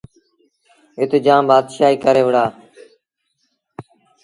اَت 0.99 1.11
جآم 1.25 1.43
بآتشآهيٚ 1.49 2.01
ڪري 2.03 2.21
وُهڙآ۔ 2.25 2.45